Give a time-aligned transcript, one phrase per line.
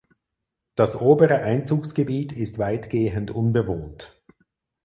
[0.73, 4.19] Das obere Einzugsgebiet ist weitgehend unbewohnt.